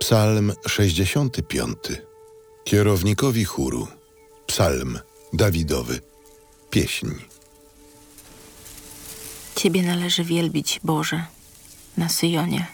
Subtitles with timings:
[0.00, 1.76] Psalm 65.
[2.64, 3.88] Kierownikowi chóru.
[4.46, 4.98] Psalm
[5.32, 6.00] Dawidowy.
[6.70, 7.08] Pieśń.
[9.56, 11.26] Ciebie należy wielbić, Boże,
[11.96, 12.66] na Syjonie.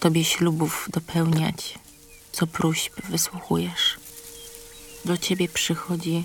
[0.00, 1.78] Tobie ślubów dopełniać,
[2.32, 3.96] co próśb wysłuchujesz.
[5.04, 6.24] Do Ciebie przychodzi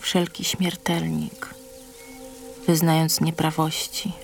[0.00, 1.54] wszelki śmiertelnik,
[2.66, 4.23] wyznając nieprawości.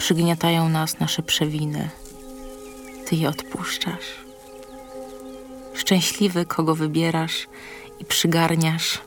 [0.00, 1.90] Przygniatają nas nasze przewiny,
[3.06, 4.06] Ty je odpuszczasz.
[5.74, 7.46] Szczęśliwy, kogo wybierasz
[7.98, 8.98] i przygarniasz,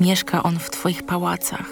[0.00, 1.66] mieszka on w Twoich pałacach.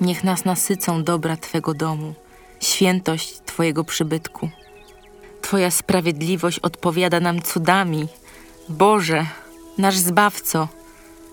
[0.00, 2.14] Niech nas nasycą dobra Twego domu,
[2.60, 4.50] świętość Twojego przybytku.
[5.42, 8.08] Twoja sprawiedliwość odpowiada nam cudami.
[8.68, 9.26] Boże,
[9.78, 10.68] nasz Zbawco,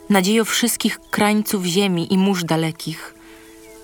[0.09, 3.16] nadziejo wszystkich krańców ziemi i mórz dalekich,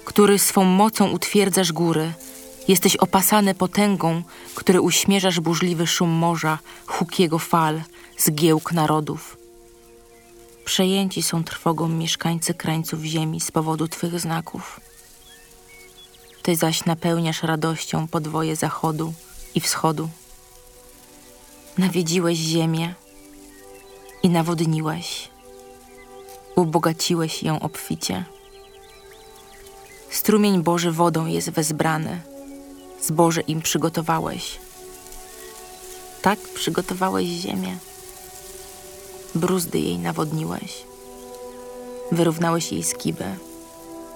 [0.05, 2.13] który swą mocą utwierdzasz góry,
[2.67, 4.23] jesteś opasany potęgą,
[4.55, 7.81] który uśmierzasz burzliwy szum morza, huk jego fal,
[8.17, 9.37] zgiełk narodów.
[10.65, 14.79] Przejęci są trwogą mieszkańcy krańców ziemi z powodu Twych znaków.
[16.41, 19.13] Ty zaś napełniasz radością podwoje zachodu
[19.55, 20.09] i wschodu.
[21.77, 22.93] Nawiedziłeś ziemię
[24.23, 25.29] i nawodniłeś.
[26.55, 28.25] Ubogaciłeś ją obficie.
[30.23, 32.21] Strumień Boży wodą jest wezbrany.
[33.01, 34.59] Zboże im przygotowałeś.
[36.21, 37.77] Tak przygotowałeś ziemię.
[39.35, 40.83] Bruzdy jej nawodniłeś.
[42.11, 43.35] Wyrównałeś jej skibę.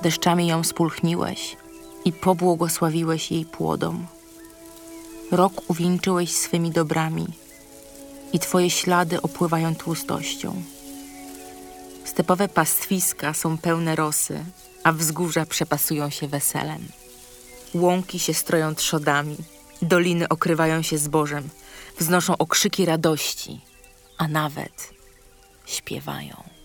[0.02, 1.58] Deszczami ją spulchniłeś
[2.06, 4.08] i pobłogosławiłeś jej płodom.
[5.32, 7.28] Rok uwieńczyłeś swymi dobrami
[8.34, 10.62] i twoje ślady opływają tłustością.
[12.18, 14.46] Stepowe pastwiska są pełne rosy,
[14.84, 16.88] a wzgórza przepasują się weselem.
[17.74, 19.38] Łąki się stroją trzodami,
[19.82, 21.50] doliny okrywają się zbożem,
[22.00, 23.62] wznoszą okrzyki radości,
[24.18, 24.94] a nawet
[25.66, 26.57] śpiewają.